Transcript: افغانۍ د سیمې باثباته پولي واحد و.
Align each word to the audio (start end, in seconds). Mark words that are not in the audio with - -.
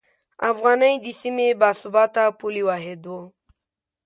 افغانۍ 0.51 0.93
د 1.03 1.07
سیمې 1.21 1.47
باثباته 1.61 2.23
پولي 2.39 2.63
واحد 2.69 3.01
و. 3.07 3.15